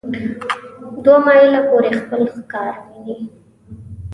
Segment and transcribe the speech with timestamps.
[1.03, 3.15] دوه مایله پورې خپل ښکار ویني.